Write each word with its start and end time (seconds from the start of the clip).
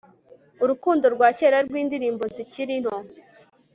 Urukundo 0.63 1.05
rwa 1.15 1.29
kera 1.37 1.57
rwindirimbo 1.67 2.23
zikiri 2.35 2.75
nto 2.83 2.97